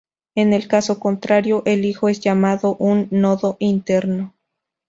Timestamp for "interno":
3.59-4.33